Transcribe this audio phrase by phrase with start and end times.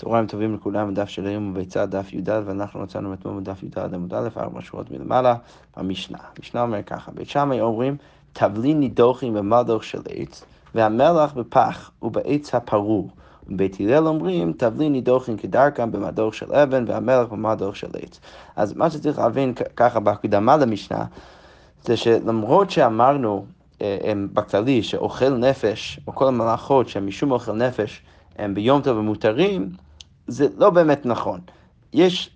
[0.00, 4.14] צהריים טובים לכולם, דף של היום וביצה, דף י"ד, ואנחנו מצאנו אתמול בדף י"ד עמוד
[4.14, 5.34] א', ארבע שורות מלמעלה,
[5.76, 6.18] במשנה.
[6.36, 7.96] המשנה אומר ככה, בית שמאי אומרים,
[8.32, 10.44] תבלין נידוחים במדוך של עץ,
[10.74, 13.10] והמלח בפח ובעץ הפרור.
[13.48, 18.20] בבית הלל אומרים, תבלין נידוחים כדרכם במדוך של אבן, והמלח במדוך של עץ.
[18.56, 21.04] אז מה שצריך להבין ככה בהקדמה למשנה,
[21.84, 23.44] זה שלמרות שאמרנו
[23.82, 28.02] אה, בכללי שאוכל נפש, או כל המלאכות שהם משום אוכל נפש,
[28.38, 29.70] הם ביום טוב ומותרים,
[30.30, 31.40] זה לא באמת נכון.
[31.92, 32.30] יש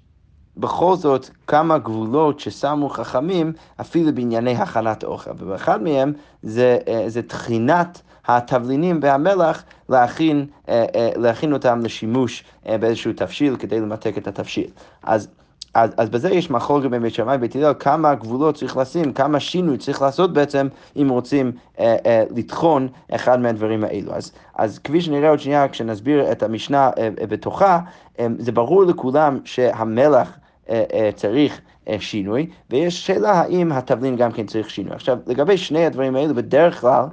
[0.56, 6.12] בכל זאת כמה גבולות ששמו חכמים אפילו בענייני הכנת אוכל, ובאחד מהם
[6.42, 13.80] זה, אה, זה תחינת התבלינים והמלח להכין, אה, אה, להכין אותם לשימוש באיזשהו תבשיל כדי
[13.80, 14.70] למתק את התבשיל.
[15.02, 15.28] אז
[15.74, 19.40] אז, אז בזה יש מחלוקת בין בית שמאי ובית הלל, כמה גבולות צריך לשים, כמה
[19.40, 24.12] שינוי צריך לעשות בעצם, אם רוצים אה, אה, לטחון אחד מהדברים האלו.
[24.14, 27.80] אז, אז כפי שנראה עוד שנייה, כשנסביר את המשנה אה, אה, בתוכה,
[28.18, 30.38] אה, זה ברור לכולם שהמלח
[30.70, 34.94] אה, אה, צריך אה, שינוי, ויש שאלה האם התבלין גם כן צריך שינוי.
[34.94, 37.04] עכשיו, לגבי שני הדברים האלו, בדרך כלל,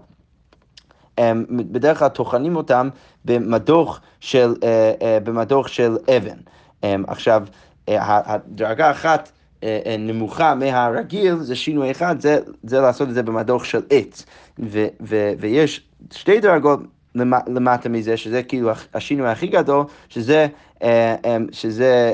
[1.20, 2.90] אה, בדרך כלל טוחנים אותם
[3.25, 6.38] במדוך של, אה, במדוך של אבן.
[7.08, 7.44] עכשיו,
[7.88, 9.32] הדרגה אחת
[9.64, 14.26] אה, אה, נמוכה מהרגיל, זה שינוי אחד, זה, זה לעשות את זה במדוך של עץ.
[14.60, 16.80] ו, ו, ויש שתי דרגות
[17.48, 20.48] למטה מזה, שזה כאילו השינוי הכי גדול, שזה,
[20.84, 21.16] אה,
[21.52, 22.14] שזה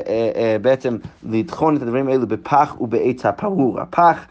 [0.62, 3.80] בעצם לטחון את הדברים האלו בפח ובעץ הפרור.
[3.80, 4.26] הפח,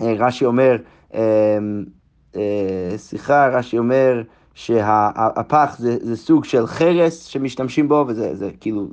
[0.00, 0.76] רש"י אומר,
[2.96, 4.22] סליחה, רש"י אומר,
[4.54, 8.86] שהפח זה, זה סוג של חרס שמשתמשים בו, וזה זה כאילו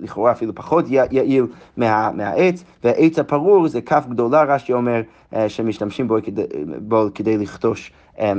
[0.00, 1.46] לכאורה אפילו פחות יעיל
[1.76, 5.00] מה, מהעץ, והעץ הפרור זה כף גדולה, רש"י אומר,
[5.34, 6.42] אה, שמשתמשים בו כדי,
[6.78, 7.92] בו כדי לכתוש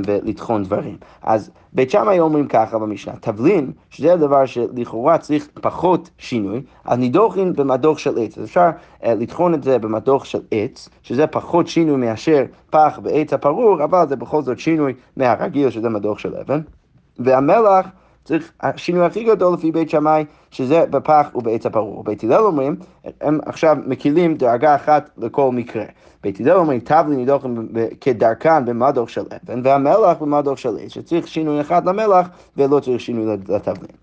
[0.06, 0.96] ולטחון דברים.
[1.22, 7.52] אז בית שמאי אומרים ככה במשנה, תבלין, שזה הדבר שלכאורה צריך פחות שינוי, אז נידוחין
[7.52, 8.38] במדוך של עץ.
[8.38, 13.32] אז אפשר uh, לטחון את זה במדוך של עץ, שזה פחות שינוי מאשר פח בעץ
[13.32, 16.60] הפרור, אבל זה בכל זאת שינוי מהרגיל, שזה מדוך של אבן.
[17.18, 17.86] והמלח,
[18.26, 22.04] צריך, השינוי הכי גדול לפי בית שמאי, שזה בפח ובעץ הפרור.
[22.04, 22.76] בית הלל אומרים,
[23.20, 25.84] הם עכשיו מקילים דרגה אחת לכל מקרה.
[26.22, 27.68] בית הלל אומרים, תבלין נידוחים
[28.00, 33.36] כדרכן במדוך של אבן, והמלח במדוך של עץ, שצריך שינוי אחד למלח ולא צריך שינוי
[33.48, 33.96] לתבלין.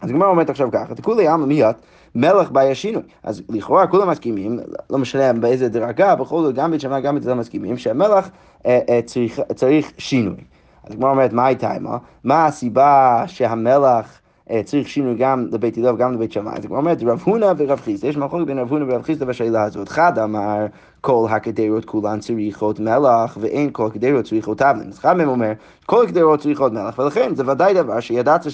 [0.00, 1.76] אז הגמרא אומרת עכשיו ככה, תקולי עלמא מיד,
[2.14, 3.02] מלח בעיה שינוי.
[3.22, 7.26] אז לכאורה כולם מסכימים, לא משנה באיזה דרגה, בכל זאת גם בית שמאי גם בית
[7.26, 8.30] הלל מסכימים, שהמלח
[8.66, 10.36] אה, אה, צריך, צריך שינוי.
[10.86, 11.98] אז הגמרא אומרת, מה הייתה עימה?
[12.24, 14.20] מה הסיבה שהמלח...
[14.50, 16.52] אה, צריך שינוי גם לבית הלל וגם לבית שמאי.
[16.52, 19.62] אז הגמרא אומרת, רב הונא ורב חיסדא, יש מחלוקת בין רב הונא ורב חיסדא בשאלה
[19.62, 19.88] הזאת.
[19.88, 20.66] אחד אמר,
[21.06, 24.88] כל הקדרות כולן צריכות מלח, ואין כל הקדרות צריכות תבלין.
[24.88, 25.52] אז אחד מהם אומר,
[25.86, 28.46] כל הקדרות צריכות מלח, ולכן זה ודאי דבר שידעת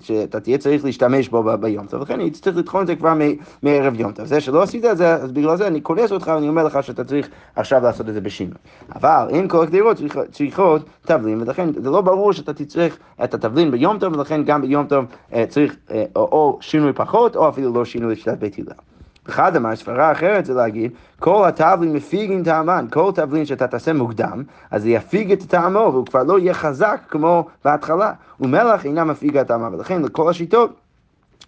[0.00, 3.14] שאתה תהיה צריך להשתמש בו ביום טוב, ולכן אני צריך לטחון את זה כבר
[3.62, 4.26] מערב יום טוב.
[4.26, 7.04] זה שלא עשית את זה, אז בגלל זה אני כונס אותך ואני אומר לך שאתה
[7.04, 8.54] צריך עכשיו לעשות את זה בשינוי.
[8.94, 9.96] אבל אין כל הקדרות
[10.30, 14.86] צריכות תבלין, ולכן זה לא ברור שאתה תצטרך את התבלין ביום טוב, ולכן גם ביום
[14.86, 18.89] טוב אה, צריך אה, או שינוי פחות, או אפילו לא שינוי לשיטת בית הלל.
[19.30, 24.42] אחד אמר, סברה אחרת זה להגיד, כל התבלין מפיגין טעמן, כל תבלין שאתה תעשה מוקדם,
[24.70, 28.12] אז זה יפיג את טעמו, והוא כבר לא יהיה חזק כמו בהתחלה.
[28.40, 30.70] ומלח אינה מפיגה טעמה, ולכן לכל השיטות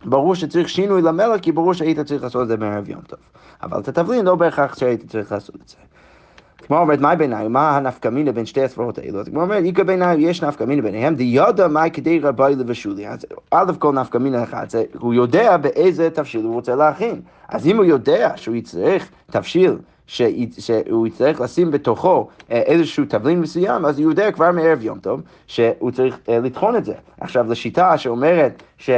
[0.04, 3.18] ברור שצריך שינוי למלח, כי ברור שהיית צריך לעשות את זה בערב יום טוב.
[3.62, 5.76] אבל את התבלין לא בהכרח שהיית צריך לעשות את זה.
[6.66, 7.52] כמו אומרת, מה ביניים?
[7.52, 9.20] מה הנפקא מינה בין שתי הסברות האלו?
[9.20, 13.08] אז כמו אומרת, איכא ביניים, יש נפקא מינה ביניהם, דיודא מאי כדי רבי לבשולי.
[13.08, 17.20] אז א' כל נפקא מינה אחת, זה הוא יודע באיזה תבשיל הוא רוצה להכין.
[17.48, 23.84] אז אם הוא יודע שהוא יצטרך תבשיל שהוא יצטרך לשים בתוכו אה, איזשהו תבלין מסוים,
[23.84, 26.94] אז הוא יודע כבר מערב יום טוב שהוא צריך אה, לטחון את זה.
[27.20, 28.90] עכשיו, לשיטה שאומרת ש...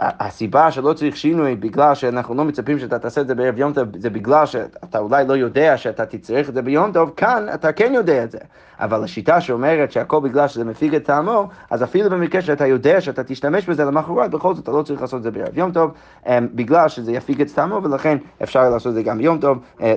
[0.00, 3.88] הסיבה שלא צריך שינוי בגלל שאנחנו לא מצפים שאתה תעשה את זה בערב יום טוב,
[3.98, 7.92] זה בגלל שאתה אולי לא יודע שאתה תצטרך את זה ביום טוב, כאן אתה כן
[7.94, 8.38] יודע את זה.
[8.80, 13.24] אבל השיטה שאומרת שהכל בגלל שזה מפיג את טעמו, אז אפילו במקרה שאתה יודע שאתה
[13.24, 15.90] תשתמש בזה למחרת, בכל זאת אתה לא צריך לעשות את זה בערב יום טוב,
[16.26, 19.94] אמ, בגלל שזה יפיג את טעמו, ולכן אפשר לעשות את זה גם ביום טוב, אה,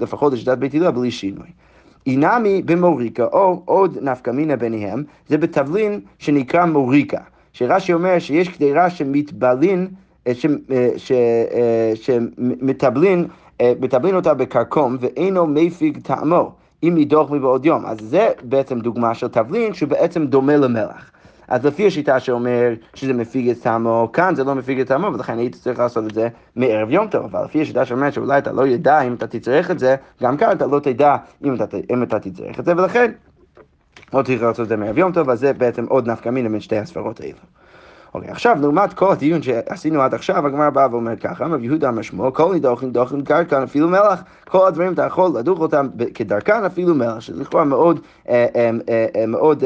[0.00, 1.46] לפחות לשיטת בית הלל, בלי שינוי.
[2.06, 7.20] אינמי במוריקה, או עוד נפקא מינה ביניהם, זה בתבלין שנקרא מוריקה.
[7.56, 9.88] שרש"י אומר שיש קדירה שמתבלין,
[10.26, 10.32] אה,
[10.70, 10.88] אה,
[11.54, 13.26] אה, שמטבלין,
[13.80, 17.86] מטבלין אותה בכרכום ואינו מפיג טעמו, אם ידוח מבעוד יום.
[17.86, 21.10] אז זה בעצם דוגמה של תבלין שבעצם דומה למלח.
[21.48, 25.38] אז לפי השיטה שאומר שזה מפיג את טעמו, כאן זה לא מפיג את טעמו, ולכן
[25.38, 27.24] היית צריך לעשות את זה מערב יום טוב.
[27.24, 30.52] אבל לפי השיטה שאומרת שאולי אתה לא ידע אם אתה תצטרך את זה, גם כאן
[30.52, 33.12] אתה לא תדע אם אתה, אם אתה תצטרך את זה, ולכן
[34.14, 36.60] לא צריך לעשות את זה מערב יום טוב, אז זה בעצם עוד נפקא מינה בין
[36.60, 37.32] שתי הספרות האלה.
[38.14, 42.32] אוקיי, עכשיו, לעומת כל הדיון שעשינו עד עכשיו, הגמרא באה ואומרת ככה, רב יהודה משמעו,
[42.32, 47.20] כל נידוחים דוחים דרכן אפילו מלח, כל הדברים אתה יכול לדוך אותם כדרכן אפילו מלח,
[47.20, 48.70] שזה לכאורה מאוד, אה, אה,
[49.16, 49.64] אה, מאוד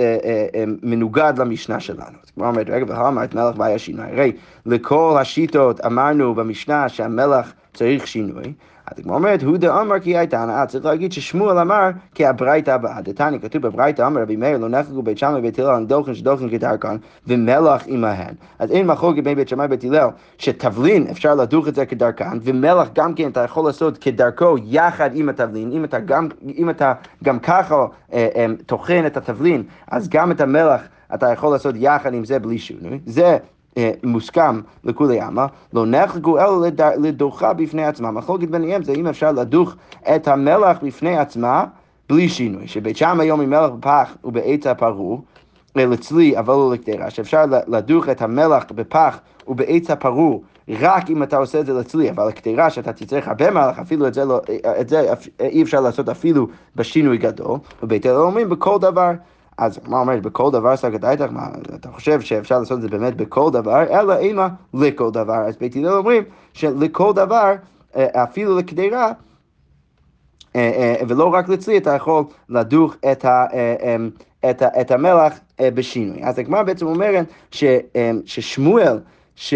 [0.82, 2.16] מנוגד למשנה שלנו.
[2.24, 4.06] אז כמו אומרת, רגע, והאמרת מלח והיה שינוי.
[4.06, 4.32] הרי
[4.66, 8.52] לכל השיטות אמרנו במשנה שהמלח צריך שינוי.
[8.86, 13.00] אז הגמרא אומרת, הוא דאמר כי הייתה הנאה, צריך להגיד ששמואל אמר כי הברייתא הבאה.
[13.00, 16.96] דתניא, כתוב בברייתא אמר רבי מאיר, לא נחגו בית שמאי ובית הלל דוחן שדוחן כדרכן
[17.26, 18.34] ומלח עמהן.
[18.58, 20.08] אז אין מחלוקת בין בית שמאי ובית הלל
[20.38, 25.28] שתבלין אפשר לדוך את זה כדרכן, ומלח גם כן אתה יכול לעשות כדרכו יחד עם
[25.28, 26.92] התבלין, אם אתה גם, אם אתה
[27.24, 30.80] גם ככה אה, אה, טוחן את התבלין, אז גם את המלח
[31.14, 32.98] אתה יכול לעשות יחד עם זה בלי שינוי.
[33.06, 33.38] זה
[34.04, 36.66] מוסכם לכולי עלמא, לא נחלקו אלא
[36.98, 38.10] לדוחה בפני עצמה.
[38.10, 39.74] מחלוקת ביניהם זה אם אפשר לדוך
[40.16, 41.64] את המלח בפני עצמה
[42.08, 44.16] בלי שינוי, שבית שם היום עם מלח בפח
[44.66, 45.22] הפרור,
[45.76, 49.18] אה, לצלי אבל לא לקטרה, שאפשר לדוך את המלח בפח
[49.48, 53.78] ובעץ הפרור רק אם אתה עושה את זה לצלי, אבל לקטרה שאתה תצטרך הרבה מלח,
[53.78, 56.46] אפילו את זה, לא, אה, את זה אי אפשר לעשות אפילו
[56.76, 59.10] בשינוי גדול, ובית אלה אומרים בכל דבר.
[59.60, 63.50] אז מה אומרת, בכל דבר סגת מה, אתה חושב שאפשר לעשות את זה באמת בכל
[63.50, 65.38] דבר, אלא אימה לכל דבר.
[65.48, 66.22] אז בית הלל אומרים
[66.52, 67.54] שלכל דבר,
[67.96, 69.12] אה, אפילו לקדירה,
[70.56, 73.46] אה, אה, ולא רק לצלי, אתה יכול לדוך את, ה,
[74.50, 76.24] את, ה, את המלח בשינוי.
[76.24, 77.64] אז הגמרא בעצם אומרת ש,
[78.24, 78.98] ששמואל,
[79.36, 79.54] ש,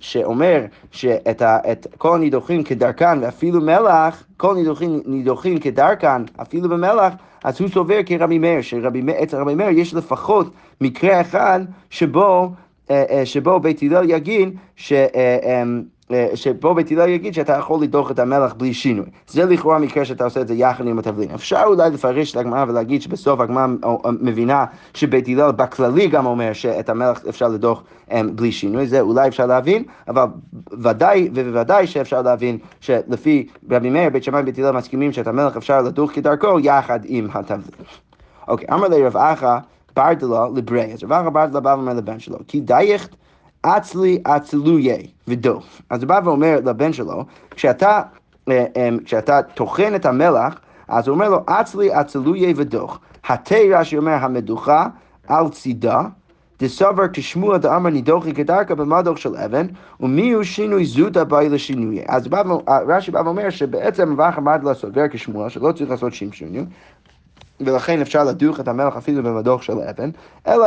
[0.00, 7.14] שאומר שאת ה, את כל הנידוחים כדרכן ואפילו מלח, כל הנידוחים נידוחים כדרכן, אפילו במלח,
[7.44, 11.60] אז הוא סובר כרבי מאיר, שאצל רבי מאיר יש לפחות מקרה אחד
[11.90, 12.50] שבו,
[12.90, 14.92] אה, אה, שבו בית הלל יגיד ש...
[16.10, 19.06] אה, שבו בית הלל יגיד שאתה יכול לדוח את המלח בלי שינוי.
[19.26, 21.30] זה לכאורה מקרה שאתה עושה את זה יחד עם התבלין.
[21.30, 23.66] אפשר אולי לפרש את הגמרא ולהגיד שבסוף הגמרא
[24.20, 24.64] מבינה
[24.94, 27.82] שבית הלל בכללי גם אומר שאת המלח אפשר לדוח
[28.34, 30.24] בלי שינוי, זה אולי אפשר להבין, אבל
[30.72, 35.82] ודאי ובוודאי שאפשר להבין שלפי רבי מאיר, בית שמאי ובית הלל מסכימים שאת המלח אפשר
[35.82, 37.86] לדוח כדרכו יחד עם התבלין.
[38.48, 39.58] אוקיי, אמר לי רב אחא
[39.96, 43.16] ברדלה לברי, אז רב אחא ברדלה בא ואומר לבן שלו, כי דייכת
[43.64, 44.96] אצלי אצלויה
[45.28, 45.82] ודוף.
[45.90, 48.02] אז הוא בא ואומר לבן שלו, כשאתה,
[48.48, 53.00] אה, אה, כשאתה טוחן את המלח, אז הוא אומר לו, אצלי אצלויה ודוח.
[53.28, 54.86] התה רש"י אומר המדוכה
[55.28, 56.02] על צידה,
[56.60, 59.66] דסבר כשמוע דאמר נידוחי כדרכה במדוך של אבן,
[60.00, 62.02] ומי הוא שינוי זוטה באי לשינוי.
[62.08, 62.28] אז
[62.88, 66.64] רש"י בא ואומר שבעצם ואחר עמד לעשות ור כשמוע, שלא צריך לעשות שינוי,
[67.60, 70.10] ולכן אפשר לדוך את המלח אפילו במדוך של אבן,
[70.46, 70.66] אלא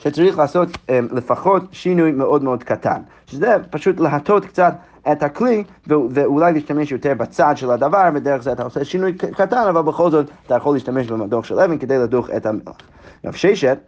[0.00, 4.74] שצריך לעשות um, לפחות שינוי מאוד מאוד קטן, שזה פשוט להטות קצת
[5.12, 9.82] את הכלי ואולי להשתמש יותר בצד של הדבר, ודרך זה אתה עושה שינוי קטן, אבל
[9.82, 12.76] בכל זאת אתה יכול להשתמש במדוך של אבן כדי לדוך את המלח.
[13.24, 13.78] רב ששת,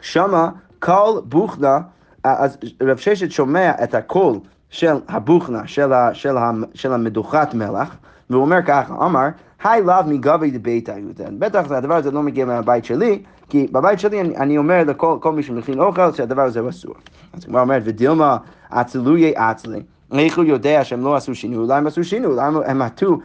[0.00, 0.48] שמה
[0.78, 1.78] קול בוכנה,
[2.24, 4.38] אז רב ששת שומע את הקול
[4.70, 7.96] של הבוכנה, של, ה, של, ה, של המדוכת מלח,
[8.30, 9.28] והוא אומר ככה, אמר,
[9.64, 10.94] היי לאו מגבי דביתא.
[11.38, 15.42] בטח הדבר הזה לא מגיע מהבית שלי, כי בבית שלי אני, אני אומר לכל מי
[15.42, 16.94] שמכין אוכל שהדבר הזה הוא אסור.
[17.32, 18.36] אז כמו אומרת, ודילמה
[18.70, 19.82] אצלויה אצלי.
[20.12, 21.58] איך הוא יודע שהם לא עשו שינוי?
[21.58, 23.18] אולי הם עשו שינוי, אולי הם הטו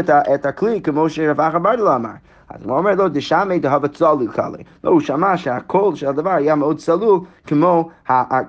[0.00, 2.10] את, את הכלי כמו שרב אחר ברדלה אמר.
[2.54, 4.62] אז הוא אומר לו, דשמי דהבה צלול קלי.
[4.84, 7.88] לא, הוא שמע שהקול של הדבר היה מאוד צלול, כמו,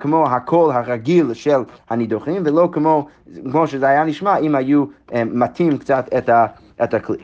[0.00, 3.06] כמו הקול הרגיל של הנידוחים, ולא כמו,
[3.52, 6.46] כמו שזה היה נשמע אם היו אמ, מטים קצת את, ה,
[6.84, 7.18] את הכלי.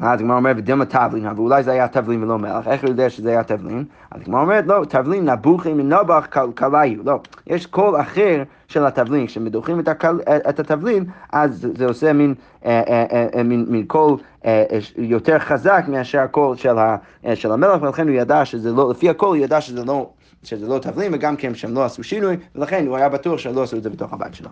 [0.00, 3.30] אז הגמרא אומרת, ודילמא תבלין, ואולי זה היה תבלין ולא מלח, איך הוא יודע שזה
[3.30, 3.84] היה תבלין?
[4.10, 9.80] אז הגמרא אומרת, לא, תבלין נבוחי מנבח קליה, לא, יש קול אחר של התבלין, כשמדוחים
[9.80, 14.64] את, הקל, את התבלין, אז זה עושה מין, אה, אה, אה, מין, מין קול אה,
[14.96, 16.96] יותר חזק מאשר הקול של, ה,
[17.34, 20.10] של המלח, ולכן הוא ידע שזה לא, לפי הקול הוא ידע שזה לא,
[20.42, 23.76] שזה לא תבלין, וגם כן שהם לא עשו שינוי, ולכן הוא היה בטוח שלא עשו
[23.76, 24.48] את זה בתוך הבית שלו.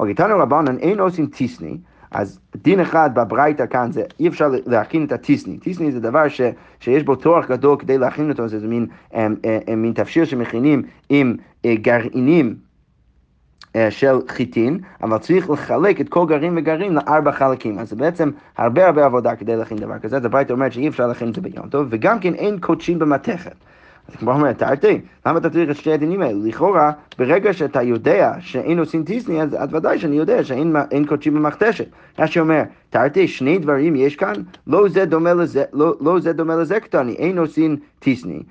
[0.00, 1.78] אוקיי, תנו רבנן, אין עושים טיסני.
[2.10, 5.58] אז דין אחד בברייתא כאן זה אי אפשר להכין את הטיסני.
[5.58, 6.40] טיסני זה דבר ש,
[6.80, 9.26] שיש בו תואר גדול כדי להכין אותו, זה מין, אה,
[9.68, 12.68] אה, מין תפשיר שמכינים עם אה, גרעינים
[13.90, 17.78] של חיטין, אבל צריך לחלק את כל גרעין וגרעין לארבע חלקים.
[17.78, 20.16] אז זה בעצם הרבה הרבה עבודה כדי להכין דבר כזה.
[20.16, 23.54] אז הברייתא אומרת שאי אפשר להכין את זה ביום טוב, וגם כן אין קודשים במתכת.
[24.08, 26.38] אז כמו אומרת, תרתי, למה אתה צריך את שתי הדינים האלה?
[26.44, 31.86] לכאורה, ברגע שאתה יודע שאין עושים טיסני, אז, אז ודאי שאני יודע שאין קודשים במכתשת.
[32.18, 34.32] רש"י אומר, תרתי, שני דברים יש כאן,
[34.66, 38.42] לא זה דומה לזה, לא, לא זה דומה לזה קטני, אין עושים טיסני.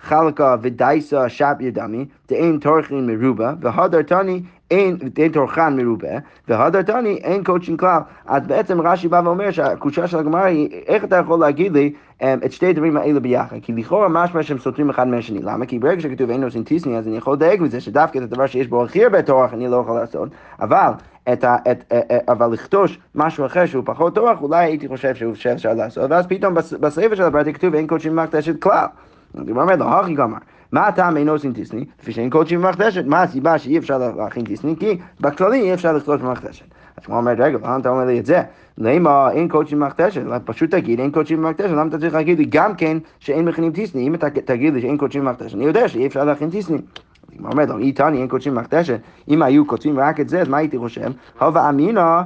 [0.00, 6.18] חלקה ודייסה שביה דמי, דאין טורחין מרובה, והדרתני אין, אין טורחן מרובה,
[6.48, 8.00] והדרתני אין קודשין כלל.
[8.26, 12.24] אז בעצם רש"י בא ואומר שהקושה של הגמרא היא, איך אתה יכול להגיד לי um,
[12.44, 13.56] את שתי הדברים האלה ביחד?
[13.62, 15.42] כי לכאורה משמע שהם סותרים אחד מהשני.
[15.42, 15.66] למה?
[15.66, 18.66] כי ברגע שכתוב אין נושאים טיסני, אז אני יכול לדייק מזה שדווקא את הדבר שיש
[18.66, 20.28] בו הכי הרבה טורח אני לא יכול לעשות,
[20.60, 20.90] אבל
[21.32, 25.14] את ה, את, את, את, אבל לכתוש משהו אחר שהוא פחות טורח, אולי הייתי חושב
[25.34, 28.86] שאפשר לעשות, ואז פתאום בספר של הברייתא כתוב אין קודשים במקדשת כלל.
[29.34, 30.38] הגמרא אומרת לו, הכי גמר.
[30.72, 31.84] מה הטעם אינו עושים טיסני?
[32.00, 33.04] לפי שאין קודשים במחדשת.
[33.06, 34.74] מה הסיבה שאי אפשר להכין טיסני?
[34.78, 36.64] כי בכללי אי אפשר לכתוש במחדשת.
[36.96, 38.42] אז כמו אומרת, רגע, למה אתה אומר לי את זה?
[38.78, 40.22] למה אין קודשים במחדשת?
[40.44, 44.06] פשוט תגיד אין קודשים במחדשת, למה אתה צריך להגיד לי גם כן שאין מכינים טיסני?
[44.06, 46.78] אם אתה תגיד לי שאין קודשים במחדשת, אני יודע שאי אפשר להכין טיסני.
[47.38, 50.56] הוא אומר לו, איתני אין קודשים במחדשת, אם היו כותבים רק את זה, אז מה
[50.56, 51.10] הייתי חושב?
[51.40, 52.20] הווה אמינא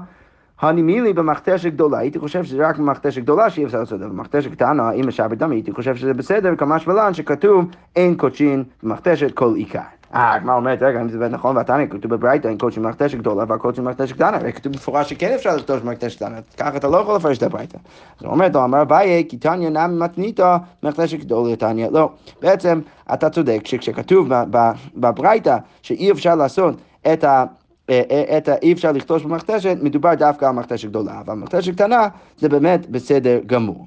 [0.60, 4.50] הנימילי במכתשת גדולה, הייתי חושב שזה רק במכתשת גדולה שאי אפשר לעשות את זה, במכתשת
[4.50, 7.64] קטנה, אם משאר בדמי, הייתי חושב שזה בסדר, כמש ולן שכתוב
[7.96, 9.80] אין קודשין במכתשת כל עיקר.
[10.14, 13.84] אה, הגמרא אומרת, רגע, אם זה נכון והתניא, כתוב בברייתא, אין קודשין במכתשת גדולה והקודשין
[13.84, 17.38] במכתשת קטנה, הרי כתוב במפורש שכן אפשר לכתוב במכתשת קטנה, ככה אתה לא יכול לפרש
[17.38, 17.78] את הברייתא.
[18.18, 22.10] אז הוא אומר, לו, אמר אביי, כי תניא נמי מתניתא מכתשת גדולה תניא, לא.
[22.42, 22.80] בעצם,
[23.14, 24.28] אתה צודק שכשכתוב
[24.96, 26.74] בברייתא שאי אפשר לעשות
[27.12, 27.44] את ה...
[27.90, 32.08] אה, אה, את אי אפשר לכתוש במכתשת, מדובר דווקא על מכתשת גדולה, אבל מכתשת קטנה
[32.38, 33.86] זה באמת בסדר גמור.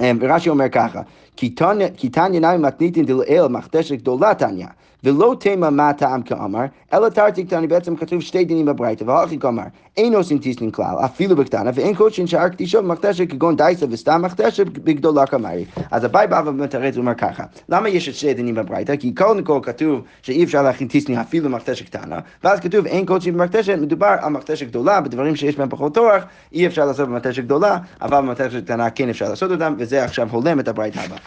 [0.00, 1.00] אה, ורש"י אומר ככה,
[1.36, 4.66] כי תניא נמי מתניתין דלאל מכתשת גדולה תניא.
[5.04, 6.64] ולא תימא מה טעם כאמר,
[6.94, 9.62] אלא תרתיק תני בעצם כתוב שתי דינים בברייתא, והלכי כאמר,
[9.96, 14.66] אין עושים טיסנין כלל, אפילו בקטנה, ואין קודשין שאר קדישות במכתשת כגון דייסה וסתם מכתשת
[14.66, 15.64] בגדולה כמרי.
[15.90, 18.96] אז הבאי בא ומתרץ ואומר ככה, למה יש את שתי דינים בברייתא?
[18.96, 23.34] כי קודם כל כתוב שאי אפשר להכין טיסנין אפילו במכתשת קטנה, ואז כתוב אין קודשין
[23.34, 27.78] במכתשת, מדובר על מכתשת גדולה, בדברים שיש בהם פחות תורך, אי אפשר לעשות במכתשת גדולה,
[28.02, 31.18] אבל במכתשת קטנה כן אפשר לעשות אותם, וזה עכשיו הולם את הברייתא הבאה.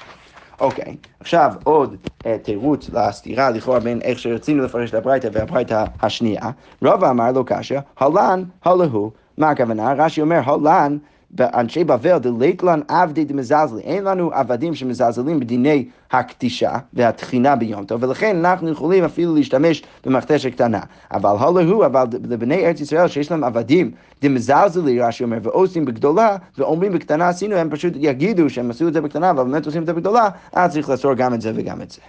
[0.59, 6.49] אוקיי, עכשיו עוד uh, תירוץ לסתירה לכאורה בין איך שרצינו לפרש את הברייתא והברייתא השנייה.
[6.83, 9.11] רבא אמר לו קשיא, הלן הלהו.
[9.37, 9.93] מה הכוונה?
[9.93, 10.97] רש"י אומר, הלן
[11.31, 18.45] באנשי בבל דליתלן עבדי דמזלזלי, אין לנו עבדים שמזלזלים בדיני הקדישה והתחינה ביום טוב, ולכן
[18.45, 20.79] אנחנו יכולים אפילו להשתמש במכתשת קטנה.
[21.11, 26.37] אבל הלא הוא, אבל לבני ארץ ישראל שיש להם עבדים דמזלזלי, רש"י אומר, ועושים בגדולה,
[26.57, 29.87] ואומרים בקטנה עשינו, הם פשוט יגידו שהם עשו את זה בקטנה, אבל באמת עושים את
[29.87, 32.01] זה בגדולה, אז צריך לאסור גם את זה וגם את זה.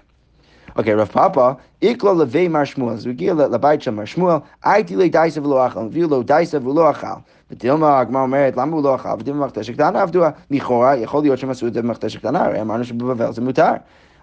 [0.77, 1.51] אוקיי, רב פאפה,
[1.83, 5.67] איקלו לוי מר שמואל, אז הוא הגיע לבית של מר שמואל, הייתי לי דייסה ולא
[5.67, 7.07] אכל, הביאו לו דייסה ולא אכל.
[7.51, 9.09] ודילמה הגמרא אומרת, למה הוא לא אכל?
[9.19, 12.85] ודילמה במכתשת קטנה עבדו, לכאורה, יכול להיות שהם עשו את זה במכתשת קטנה, הרי אמרנו
[12.85, 13.73] שבבבל זה מותר.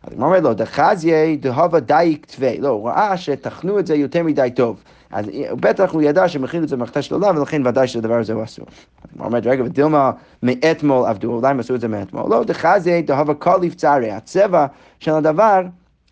[0.03, 4.23] אז הגמרא אומרת לו, דחזיה דהבה דייק תווה, לא, הוא ראה שטחנו את זה יותר
[4.23, 4.83] מדי טוב.
[5.11, 5.25] אז
[5.59, 8.65] בטח הוא ידע שמכין את זה במכתשת עולה, ולכן ודאי שהדבר הזה הוא אסור.
[9.11, 10.11] הגמרא אומרת, רגע, ודילמה
[10.43, 12.29] מאתמול עבדו, אולי הם עשו את זה מאתמול.
[12.29, 14.65] לא, דחזיה דהבה קוליף צערי, הצבע
[14.99, 15.61] של הדבר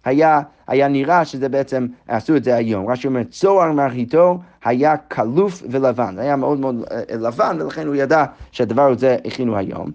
[0.05, 2.89] היה, היה נראה שזה בעצם, עשו את זה היום.
[2.89, 6.15] רש"י אומר, צוהר מרחיתו היה כלוף ולבן.
[6.15, 9.91] זה היה מאוד מאוד אה, לבן, ולכן הוא ידע שהדבר הזה הכינו היום.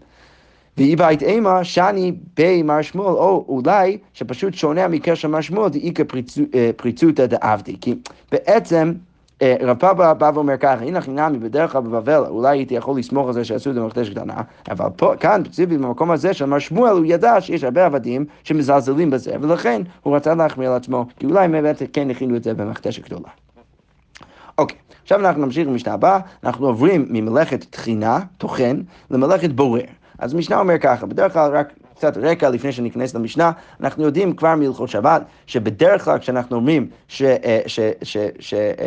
[0.77, 6.03] ואיבית אימה, שאני בי מר שמואל, או אולי שפשוט שונה מקשר מר שמואל, דאיכא
[6.55, 7.77] אה, פריצותא דעבדי.
[7.81, 7.95] כי
[8.33, 9.10] בעצם אה,
[9.43, 13.33] רב פאבא בא ואומר ככה, הנה חינמי בדרך כלל בבבל, אולי הייתי יכול לסמוך על
[13.33, 14.35] זה שעשו את זה במכתש קטנה,
[14.71, 19.11] אבל פה, כאן, ספציפית במקום הזה של מר שמואל, הוא ידע שיש הרבה עבדים שמזלזלים
[19.11, 22.99] בזה, ולכן הוא רצה להחמיר על עצמו, כי אולי באמת כן הכינו את זה במכתש
[22.99, 23.29] גדולה.
[24.59, 28.81] אוקיי, עכשיו אנחנו נמשיך במשנה הבאה, אנחנו עוברים ממלאכת תחינה, טוחן,
[29.11, 29.83] למלאכת בורר.
[30.19, 34.55] אז המשנה אומר ככה, בדרך כלל רק קצת רקע לפני שניכנס למשנה, אנחנו יודעים כבר
[34.55, 36.89] מהלכות שבת, שבדרך כלל כשאנחנו אומרים
[37.21, 37.63] אה, אה,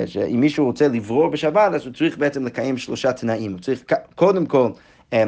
[0.06, 3.52] שאם מישהו רוצה לברור בשבת, אז הוא צריך בעצם לקיים שלושה תנאים.
[3.52, 3.84] הוא צריך
[4.16, 4.70] קודם כל
[5.14, 5.24] אה,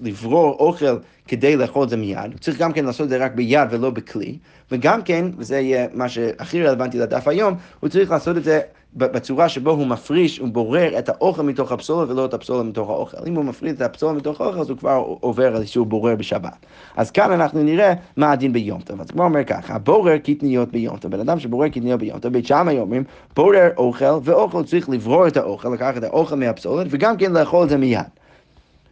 [0.00, 0.98] לברור אוכל
[1.28, 4.38] כדי לאכול זה מיד, הוא צריך גם כן לעשות את זה רק ביד ולא בכלי,
[4.70, 8.60] וגם כן, וזה יהיה מה שהכי רלוונטי לדף היום, הוא צריך לעשות את זה
[8.96, 13.16] בצורה שבו הוא מפריש, הוא בורר את האוכל מתוך הפסולת ולא את הפסולת מתוך האוכל.
[13.26, 16.66] אם הוא מפריד את הפסולת מתוך האוכל, אז הוא כבר עובר על איסור בורר בשבת.
[16.96, 19.00] אז כאן אנחנו נראה מה הדין ביום טוב.
[19.00, 21.12] אז כמו אומר ככה, בורר קטניות ביום טוב.
[21.12, 23.04] בן אדם שבורר קטניות ביום טוב, בית שמאי אומרים,
[23.36, 27.68] בורר אוכל, ואוכל צריך לברור את האוכל, לקחת את האוכל מהפסולת, וגם כן לאכול את
[27.68, 28.00] זה מיד.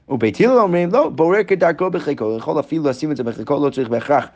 [0.09, 3.71] ובית הלל אומרים, לא, בורר כדרכו בחיקו, הוא יכול אפילו לשים את זה בחיקו, לא
[3.71, 4.27] צריך בהכרח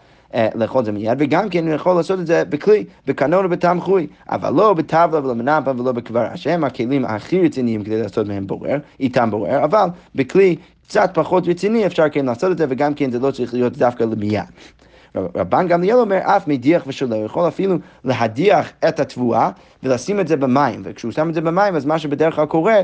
[0.54, 4.06] לאכול את זה מיד, וגם כן הוא יכול לעשות את זה בכלי, בקנון ובטעם חוי,
[4.30, 8.78] אבל לא בטבלה ולא בנאפה ולא בקבר השם, הכלים הכי רציניים כדי לעשות מהם בורר,
[9.00, 10.56] איתם בורר, אבל בכלי
[10.88, 14.04] קצת פחות רציני אפשר כן לעשות את זה, וגם כן זה לא צריך להיות דווקא
[14.04, 14.40] למיד.
[15.35, 19.50] רבן גמליאל אומר, אף מדיח ושלו, יכול אפילו להדיח את התבואה
[19.83, 22.80] ולשים את זה במים, וכשהוא שם את זה במים, אז מה שבדרך כלל קורה,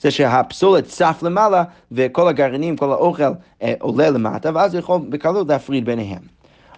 [0.00, 5.48] זה שהפסולת צף למעלה וכל הגרעינים, כל האוכל אה, עולה למטה, ואז הוא יכול בקלות
[5.48, 6.22] להפריד ביניהם.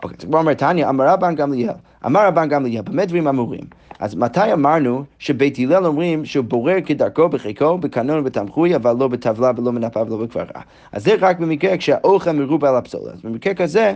[0.02, 1.74] אוקיי, אז כמו אומר תניא, אמר רבן גמליאל,
[2.06, 3.64] אמר רבן גמליאל, במה דברים אמורים?
[3.98, 9.50] אז מתי אמרנו שבית הלל אומרים שהוא בורר כדרכו בחיקו, בקנון ובתמחוי, אבל לא בטבלה
[9.56, 10.62] ולא מנפה ולא בקברה.
[10.92, 13.24] אז זה רק במקרה כשהאוכל מרובה על הפסולת.
[13.24, 13.94] במקרה כזה,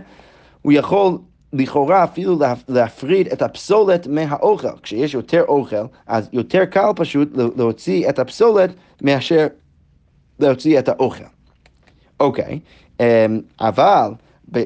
[0.61, 1.17] הוא יכול
[1.59, 4.77] לכאורה אפילו להפריד את הפסולת מהאוכל.
[4.83, 8.69] כשיש יותר אוכל, אז יותר קל פשוט להוציא את הפסולת
[9.01, 9.47] מאשר
[10.39, 11.23] להוציא את האוכל.
[12.19, 12.59] אוקיי,
[12.99, 13.05] אמ,
[13.59, 14.11] אבל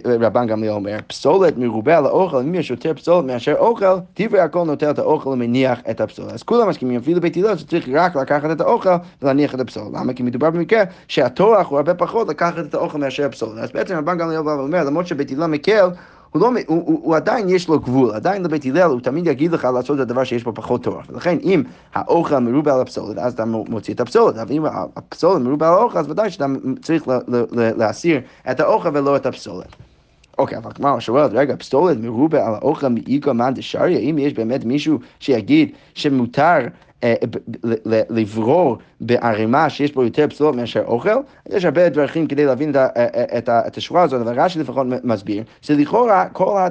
[0.05, 4.63] רבן גמליאל אומר, פסולת מרובה על האוכל, אם יש יותר פסולת מאשר אוכל, דברי הכל
[4.63, 6.33] נוטל את האוכל ומניח את הפסולת.
[6.33, 9.93] אז כולם מסכימים, אפילו בית הלל, שצריך רק לקחת את האוכל ולהניח את הפסולת.
[9.93, 10.13] למה?
[10.13, 13.63] כי מדובר במקרה שהטורח הוא הרבה פחות לקחת את האוכל מאשר הפסולת.
[13.63, 15.89] אז בעצם רבן גמליאל אומר, למרות שבית הלל מקל,
[16.31, 19.51] הוא, לא, הוא, הוא, הוא עדיין יש לו גבול, עדיין לבית הלל הוא תמיד יגיד
[19.51, 21.01] לך לעשות את הדבר שיש בו פחות תורה.
[21.09, 25.67] ולכן אם האוכל מרובה על הפסולת, אז אתה מוציא את הפסולת, אבל אם הפסולת מרובה
[25.67, 26.45] על האוכל, אז ודאי שאתה
[26.81, 27.03] צריך
[27.51, 28.21] להסיר
[28.51, 29.75] את האוכל ולא את הפסולת.
[30.37, 34.65] אוקיי, אבל כמו שואלת, רגע, פסולת מרובה על האוכל מאיגו מאן דשריה, האם יש באמת
[34.65, 36.57] מישהו שיגיד שמותר
[38.09, 41.09] לברור בערימה שיש בו יותר פסולות מאשר אוכל,
[41.49, 46.25] יש הרבה דרכים כדי להבין אה, אה, את השורה הזאת, אבל רש"י לפחות מסביר, שלכאורה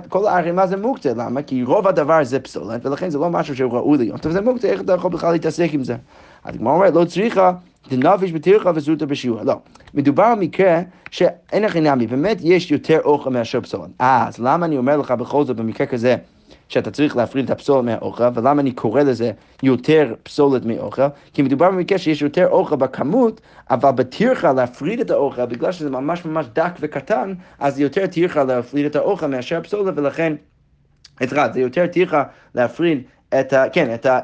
[0.08, 1.42] כל הערימה זה מוקצה, למה?
[1.42, 4.68] כי רוב הדבר זה פסולת, ולכן זה לא משהו שהוא ראוי להיות, אבל זה מוקצה,
[4.68, 5.96] איך אתה יכול בכלל להתעסק עם זה?
[6.44, 7.52] אז כמו אומרת, לא צריכה
[7.90, 9.42] דנביש בתירחה וזוטה בשיעור.
[9.42, 9.54] לא,
[9.94, 10.80] מדובר על מקרה
[11.10, 13.90] שאין הכי נמי, באמת יש יותר אוכל מאשר פסולת.
[13.98, 16.16] אז למה אני אומר לך בכל זאת במקרה כזה
[16.68, 19.30] שאתה צריך להפריד את הפסולת מהאוכל, ולמה אני קורא לזה
[19.62, 21.02] יותר פסולת מאוכל?
[21.32, 26.24] כי מדובר במקרה שיש יותר אוכל בכמות, אבל בטרחה להפריד את האוכל, בגלל שזה ממש
[26.24, 30.34] ממש דק וקטן, אז זה יותר טרחה להפריד את האוכל מאשר הפסולת, ולכן,
[31.18, 32.22] סליחה, זה יותר טרחה
[32.54, 33.02] להפריד
[33.40, 34.18] את, ה, כן, את, ה,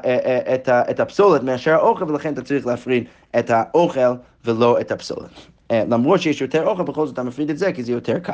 [0.55, 3.03] את, ה, את הפסולת מאשר האוכל, ולכן אתה צריך להפריד
[3.39, 4.13] את האוכל
[4.45, 5.29] ולא את הפסולת.
[5.71, 8.33] למרות שיש יותר אוכל, בכל זאת אתה מפריד את זה, כי זה יותר קל.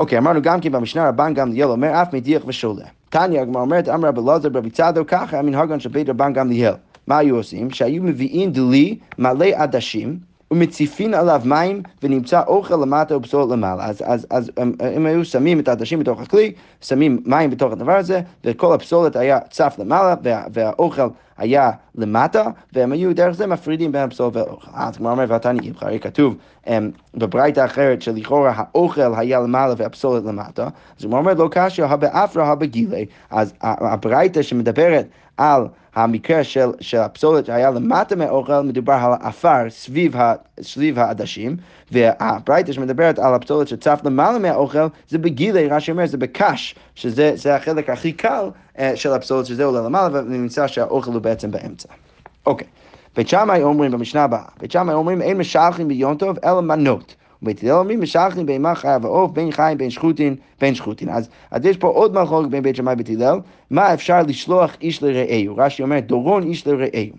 [0.00, 2.84] אוקיי, אמרנו גם כן במשנה רבן גמליאל אומר אף מדיח ושולה.
[3.08, 6.72] תניא הגמרא אומרת אמר רבי אלעזר ברבי צדוק ככה המנהגן של בית רבן גמליאל.
[7.06, 7.70] מה היו עושים?
[7.70, 10.18] שהיו מביאים דלי מלא עדשים
[10.52, 13.84] ומציפין עליו מים ונמצא אוכל למטה ופסולת למעלה.
[13.84, 17.96] אז, אז, אז הם, הם היו שמים את העדשים בתוך הכלי, שמים מים בתוך הדבר
[17.96, 21.08] הזה, וכל הפסולת היה צף למעלה וה, והאוכל
[21.38, 24.70] היה למטה, והם היו דרך זה מפרידים בין הפסולת והאוכל.
[24.74, 26.34] אז כמו אומר ועתני אימך, הרי כתוב
[26.66, 32.44] הם, בברייתא אחרת שלכאורה האוכל היה למעלה והפסולת למטה, אז הוא אומר לא קשיא הבאפרא
[32.46, 39.70] הבגילי, אז הברייתא שמדברת על המקרה של, של הפסולת שהיה למטה מהאוכל, מדובר על העפר
[39.70, 40.14] סביב,
[40.62, 41.56] סביב העדשים,
[41.92, 47.90] והברייתא שמדברת על הפסולת שצף למעלה מהאוכל, זה בגילי, רש"י אומר, זה בקש, שזה החלק
[47.90, 51.88] הכי קל uh, של הפסולת, שזה עולה למעלה, ונמצא שהאוכל הוא בעצם באמצע.
[52.46, 52.66] אוקיי.
[53.16, 57.14] בית שמאי אומרים במשנה הבאה, בית שמאי אומרים אין משלחים ביום טוב אלא מנות.
[57.42, 61.08] ובית הלל אומרים משלחים בהמה חיה ועוף, בין חיים בין שחוטין בין שחוטין.
[61.08, 63.38] אז, אז יש פה עוד מחלוקת בין בית שמאי ובית הלל,
[63.70, 65.56] מה אפשר לשלוח איש לרעהו?
[65.56, 67.16] רש"י אומר דורון איש לרעהו.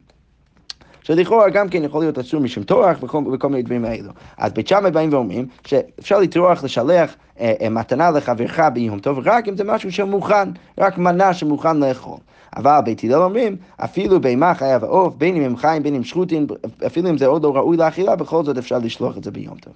[1.03, 4.11] שלכאורה גם כן יכול להיות אסור משום טורח וכל, וכל מיני דברים האלו.
[4.37, 9.47] אז בית שמאי באים ואומרים שאפשר לטרוח לשלח אה, אה, מתנה לחברך ביום טוב רק
[9.47, 12.17] אם זה משהו שמוכן, רק מנה שמוכן לאכול.
[12.55, 16.47] אבל בית הלל אומרים, אפילו בהמה חיה ועוף, בין אם הם חיים בין אם שחוטין,
[16.85, 19.73] אפילו אם זה עוד לא ראוי לאכילה, בכל זאת אפשר לשלוח את זה ביום טוב.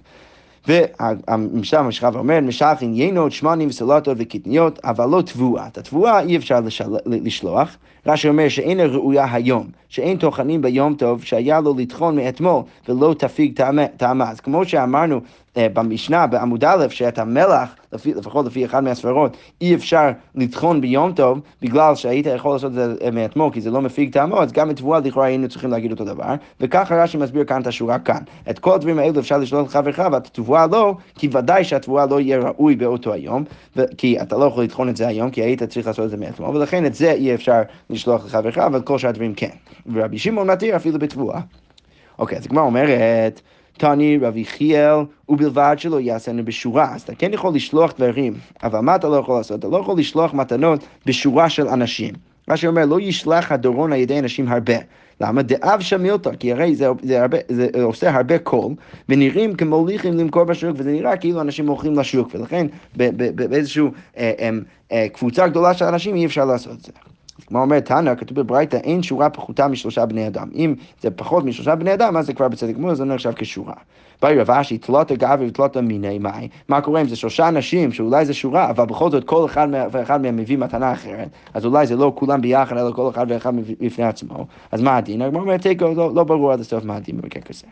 [0.68, 5.66] והמשנה אומר, משך עניינות, שמנים, סלטות וקטניות, אבל לא תבואה.
[5.66, 6.84] את התבואה אי אפשר לשל...
[7.06, 7.76] לשלוח.
[8.06, 13.62] רש"י אומר שאין ראויה היום, שאין טוחנים ביום טוב, שהיה לו לטחון מאתמול ולא תפיג
[13.96, 14.30] טעמה.
[14.30, 15.20] אז כמו שאמרנו
[15.56, 21.12] אה, במשנה, בעמוד א', שאת המלח, לפי, לפחות לפי אחד מהספרות, אי אפשר לטחון ביום
[21.12, 24.52] טוב, בגלל שהיית יכול לעשות את זה אה, מאתמול, כי זה לא מפיג טעמו, אז
[24.52, 28.20] גם בתבואה לכאורה היינו צריכים להגיד אותו דבר, וככה רש"י מסביר כאן את השורה כאן.
[28.50, 32.38] את כל הדברים האלו אפשר לשלוח לחברך, ואת התבואה לא, כי ודאי שהתבואה לא יהיה
[32.38, 33.44] ראוי באותו היום,
[33.98, 36.56] כי אתה לא יכול לטחון את זה היום, כי היית צריך לעשות את זה מאתמול,
[36.56, 37.62] ולכן את זה אי אפשר
[37.96, 39.50] לשלוח לחברך, אבל כל שאר הדברים כן.
[39.92, 41.40] ורבי שמעון מתיר אפילו בתבואה.
[42.18, 43.40] אוקיי, אז הגמרא אומרת,
[43.78, 46.94] תני רבי חיאל, ובלבד שלא יעשינו בשורה.
[46.94, 49.58] אז אתה כן יכול לשלוח דברים, אבל מה אתה לא יכול לעשות?
[49.58, 52.14] אתה לא יכול לשלוח מתנות בשורה של אנשים.
[52.48, 54.74] מה שאומר, לא ישלח הדורון על ידי אנשים הרבה.
[55.20, 55.42] למה?
[55.42, 58.74] דאב שמילתא, כי הרי זה, זה, הרבה, זה עושה הרבה קול,
[59.08, 62.66] ונראים כמוליכים למכור בשוק, וזה נראה כאילו אנשים הולכים לשוק, ולכן
[63.34, 63.82] באיזושהי
[64.18, 64.50] אה, אה,
[64.92, 66.92] אה, קבוצה גדולה של אנשים אי אפשר לעשות את זה.
[67.46, 70.48] כמו אומר תנא, כתוב בברייתא, אין שורה פחותה משלושה בני אדם.
[70.54, 73.74] אם זה פחות משלושה בני אדם, אז זה כבר בצדק גמור, זה נחשב כשורה.
[74.22, 76.48] באי רב אשי, תלותא גבי ותלותא מיני מאי.
[76.68, 80.22] מה קורה אם זה שלושה אנשים, שאולי זה שורה, אבל בכל זאת כל אחד ואחד
[80.22, 84.04] מהם מביא מתנה אחרת, אז אולי זה לא כולם ביחד, אלא כל אחד ואחד בפני
[84.04, 84.46] עצמו.
[84.72, 85.22] אז מה הדין?
[85.22, 87.66] הגמרא אומרת, לא, לא ברור עד הסוף מה הדין במקרה כזה.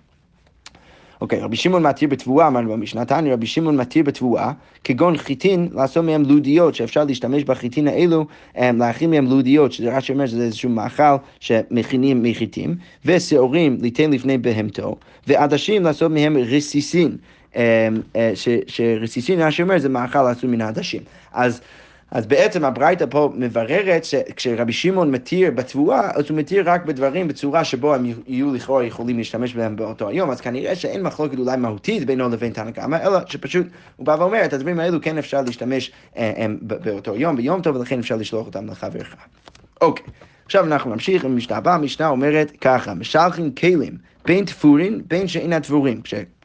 [1.20, 4.52] אוקיי, רבי שמעון מתיר בתבואה, אמרנו במשנה תניא, רבי שמעון מתיר בתבואה,
[4.84, 10.12] כגון חיטין, לעשות מהם לודיות, שאפשר להשתמש בחיטין האלו, אמ, להכין מהם לודיות, שזה רש"י
[10.12, 14.96] אומר שזה איזשהו מאכל שמכינים מחיטים, ושעורים ליתן לפני בהמתו,
[15.26, 17.16] ועדשים לעשות מהם רסיסין.
[17.56, 17.60] אמ,
[18.16, 18.32] אה,
[18.66, 21.02] שרסיסין, רש"י אומר, זה מאכל עשוי מן העדשים.
[21.32, 21.60] אז
[22.14, 27.64] אז בעצם הברייתא פה מבררת שכשרבי שמעון מתיר בתבואה, אז הוא מתיר רק בדברים בצורה
[27.64, 32.06] שבו הם יהיו לכאורה יכולים להשתמש בהם באותו היום, אז כנראה שאין מחלוקת אולי מהותית
[32.06, 35.92] בינו לבין תנא קמא, אלא שפשוט הוא בא ואומר, את הדברים האלו כן אפשר להשתמש
[36.16, 39.14] אה, הם, באותו יום, ביום טוב, ולכן אפשר לשלוח אותם לחברך.
[39.80, 40.04] אוקיי,
[40.44, 43.96] עכשיו אנחנו נמשיך עם המשנה הבאה, המשנה אומרת ככה, משלחים כלים
[44.26, 46.02] בין תפורין בין שאינם תפורים.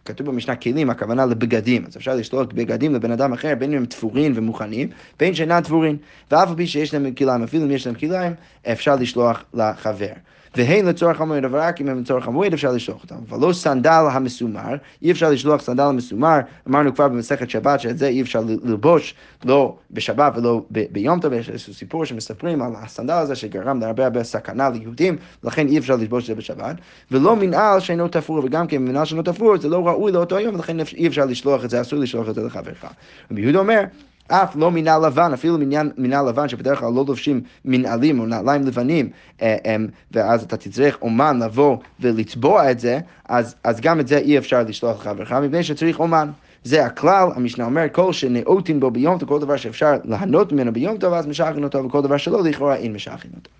[0.09, 3.85] כתוב במשנה כלים, הכוונה לבגדים, אז אפשר לשלוח בגדים לבן אדם אחר, בין אם הם
[3.85, 5.97] תפורים ומוכנים, בין שאינם תפורים.
[6.31, 8.33] ואף על פי שיש להם כליים, אפילו אם יש להם כליים,
[8.71, 10.13] אפשר לשלוח לחבר.
[10.55, 13.15] והן לצורך המועד, אבל רק אם הם לצורך המועד אפשר לשלוח אותם.
[13.29, 18.07] אבל לא סנדל המסומר, אי אפשר לשלוח סנדל המסומר, אמרנו כבר במסכת שבת שאת זה
[18.07, 23.13] אי אפשר ללבוש לא בשבת ולא ב- ביום טוב, יש איזשהו סיפור שמספרים על הסנדל
[23.13, 26.75] הזה שגרם להרבה הרבה סכנה ליהודים, לכן אי אפשר את זה בשבת,
[27.11, 30.77] ולא מנהל שאינו תפור, וגם כן מנהל שאינו תפור זה לא ראוי לאותו יום, ולכן
[30.79, 32.85] אי אפשר לשלוח את זה, אסור לשלוח את זה לחברך.
[33.31, 33.83] רבי יהודה אומר,
[34.31, 35.57] אף לא מנהל לבן, אפילו
[35.97, 39.09] מנהל לבן שבדרך כלל לא לובשים מנהלים או נעליים לבנים,
[39.41, 39.75] אה,
[40.11, 44.63] ואז אתה תצטרך אומן לבוא ולצבוע את זה, אז, אז גם את זה אי אפשר
[44.63, 46.29] לשלוח לחברך, מפני שצריך אומן.
[46.63, 50.97] זה הכלל, המשנה אומר, כל שנאותים בו ביום טוב, כל דבר שאפשר ליהנות ממנו ביום
[50.97, 53.58] טוב, אז משכין אותו, וכל דבר שלא, לכאורה אין משכין אותו.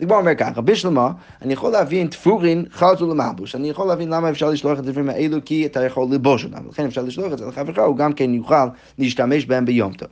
[0.00, 1.10] הגמרא אומר ככה, בשלמה,
[1.42, 5.38] אני יכול להבין תפורין חלצו למלבוש, אני יכול להבין למה אפשר לשלוח את הדברים האלו,
[5.44, 8.66] כי אתה יכול ללבוש אותם, לכן אפשר לשלוח את זה לחברך, הוא גם כן יוכל
[8.98, 10.08] להשתמש בהם ביום טוב.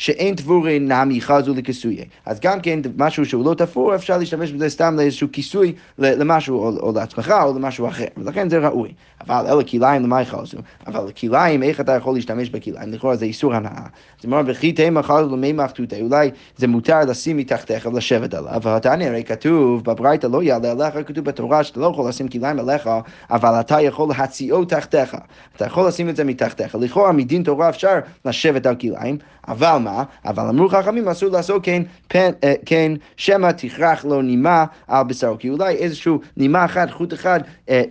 [0.00, 2.04] שאין תפורין נמי חזו לכיסויי.
[2.26, 6.78] אז גם כן משהו שהוא לא תפור, אפשר להשתמש בזה סתם לאיזשהו כיסוי למשהו, או,
[6.78, 8.92] או לעצמך, או למשהו אחר, ולכן זה ראוי.
[9.26, 12.92] אבל אלה כליים למי חזו, אבל כליים, איך אתה יכול להשתמש בכליים?
[12.92, 13.86] לכאורה זה איסור הנאה.
[14.16, 19.06] זאת אומרת, וכי תימא חזו למי מחטותי, אולי זה מותר לשים מתחתיך ולשבת עליו, והתניא
[19.06, 22.90] הרי כתוב בברייתא לא יעלה עליך, כתוב בתורה שאתה לא יכול לשים כליים עליך,
[23.30, 25.16] אבל אתה יכול להציעו תחתיך.
[25.56, 26.74] אתה יכול לשים את זה מתחתיך.
[26.74, 29.89] לכאורה מדין תורה אפשר לשבת על כליים, אבל מה?
[30.24, 35.38] אבל אמרו חכמים אסור לעשות כן, פן, אה, כן שמא תכרח לו נימה על בשרו,
[35.38, 37.82] כי אולי איזשהו נימה אחת, חוט אחד, אה,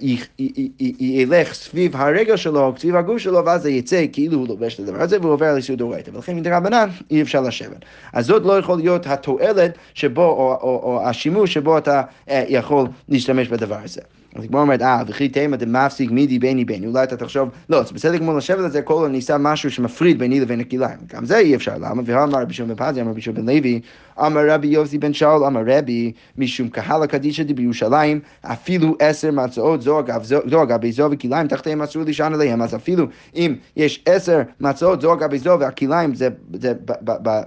[1.00, 5.02] ילך סביב הרגל שלו, סביב הגוף שלו, ואז זה יצא כאילו הוא לובש את הדבר
[5.02, 7.86] הזה והוא עובר לאיסור דורייתא, ולכן מדרבנן אי אפשר לשבת.
[8.14, 12.88] אז זאת לא יכול להיות התועלת שבו, או, או, או השימוש שבו אתה אה, יכול
[13.10, 14.02] להשתמש בדבר הזה.
[14.36, 17.94] אז הגמרא אומרת, אה, וכי תימא דמפסיק מידי ביני ביני, אולי אתה תחשוב, לא, זה
[17.94, 20.98] בסדר גמור לשבת על זה, כל עוד ניסה משהו שמפריד ביני לבין הכליים.
[21.08, 22.02] גם זה אי אפשר, למה?
[22.06, 23.82] ואמר רבי שמעון בן פזי, אמר רבי שמעון בן לוי,
[24.26, 30.00] אמר רבי יוסי בן שאול, אמר רבי, משום קהל הקדישא בירושלים, אפילו עשר מצות זו
[30.00, 33.06] אגב זו אגבי זו וכליים תחתיהם אסור לישן עליהם, אז אפילו
[33.36, 36.74] אם יש עשר מצות זו אגבי זו והכליים זה, זה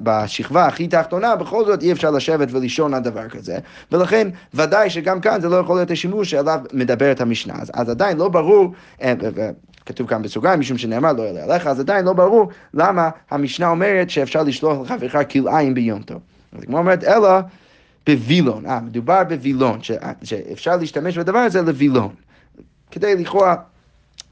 [0.02, 3.58] בשכבה הכי תחתונה, בכל זאת אי אפשר לשבת ולישון על דבר כזה,
[3.92, 8.18] ולכן ודאי שגם כאן זה לא יכול להיות השימוש שעליו מדברת המשנה, אז, אז עדיין
[8.18, 8.72] לא ברור,
[9.86, 14.10] כתוב כאן בסוגריים, משום שנאמר לא יעלה עליך, אז עדיין לא ברור למה המשנה אומרת
[14.10, 16.31] שאפשר לשלוח לחברך כלאיים ביום טוב.
[16.52, 17.38] אז כמו אומרת, אלא
[18.06, 19.90] בווילון, אה, מדובר בווילון, ש,
[20.22, 22.14] שאפשר להשתמש בדבר הזה לווילון,
[22.90, 23.56] כדי לכאורה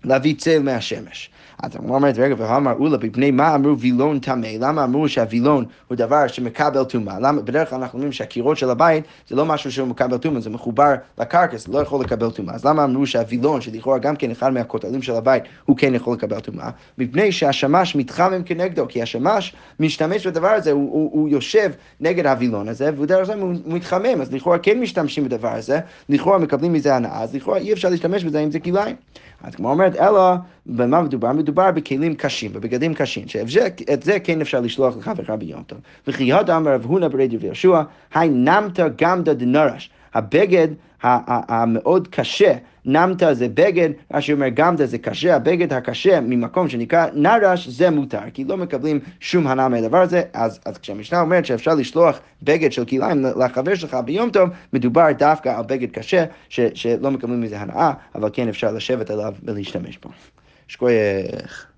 [0.05, 1.31] להביא צל מהשמש.
[1.63, 4.49] אז הגמרא אומרת, רגע, ואמר אולה, בפני מה אמרו וילון טמא?
[4.61, 7.21] למה אמרו שהווילון הוא דבר שמקבל טומאה?
[7.21, 10.51] למה בדרך כלל אנחנו אומרים שהקירות של הבית זה לא משהו שהוא מקבל טומאה, זה
[10.51, 12.55] מחובר לקרקע, זה לא יכול לקבל טומאה.
[12.55, 16.41] אז למה אמרו שהווילון, שלכאורה גם כן אחד מהכותלים של הבית, הוא כן יכול לקבל
[16.41, 16.71] טומאה?
[16.99, 21.71] מפני שהשמש מתחמם כנגדו, כי השמש משתמש בדבר הזה, הוא, הוא, הוא יושב
[22.01, 26.73] נגד הווילון הזה, ודרך זה הוא מתחמם, אז לכאורה כן משתמשים בדבר הזה, לכאורה מקבלים
[26.73, 28.97] מזה הנאה, אז לכאורה אי אפשר להשתמש בזה אם זה כליים.
[29.43, 30.35] אז כמו אומרת, אלא
[30.67, 31.33] במה מדובר?
[31.33, 35.79] מדובר בכלים קשים, בבגדים קשים, שאת זה כן אפשר לשלוח לחברך ביום טוב.
[36.07, 37.83] וכי הודה אמר רב הונא ברד רבי יהושע,
[38.15, 39.91] היי נמת גמדא דנרש.
[40.15, 40.69] הבגד
[41.03, 47.69] המאוד קשה, נמתא זה בגד, רש"י אומר גמתא זה קשה, הבגד הקשה ממקום שנקרא נרש
[47.69, 52.21] זה מותר, כי לא מקבלים שום הנאה מהדבר הזה, אז, אז כשהמשנה אומרת שאפשר לשלוח
[52.43, 57.41] בגד של כליים לחבר שלך ביום טוב, מדובר דווקא על בגד קשה, ש, שלא מקבלים
[57.41, 60.11] מזה הנאה, אבל כן אפשר לשבת עליו ולהשתמש בו.
[60.71, 61.70] שכוייך.